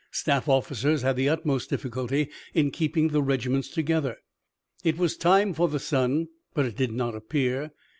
[0.09, 4.17] Staff officers had the utmost difficulty in keeping the regiments together.
[4.83, 7.69] It was time for the sun, but it did not appear.